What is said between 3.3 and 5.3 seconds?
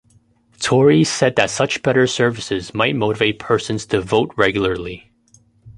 persons to vote regularly.